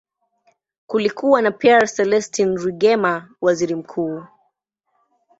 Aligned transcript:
Kulikuwa 0.87 1.41
na 1.41 1.51
Pierre 1.51 1.87
Celestin 1.87 2.57
Rwigema, 2.57 3.29
waziri 3.41 3.75
mkuu. 3.75 4.23